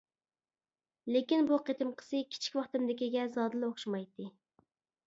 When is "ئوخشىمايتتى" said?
3.71-4.33